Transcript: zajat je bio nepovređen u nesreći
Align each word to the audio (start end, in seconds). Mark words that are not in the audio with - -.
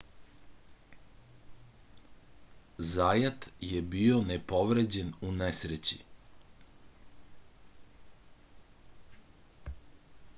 zajat 2.93 3.47
je 3.67 3.81
bio 3.91 4.17
nepovređen 4.31 5.13
u 5.27 5.31
nesreći 5.43 5.99